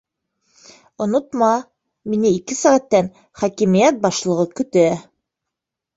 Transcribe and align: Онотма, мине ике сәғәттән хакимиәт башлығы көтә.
Онотма, 1.05 1.49
мине 2.13 2.33
ике 2.39 2.57
сәғәттән 2.63 3.11
хакимиәт 3.43 4.03
башлығы 4.07 4.51
көтә. 4.61 4.87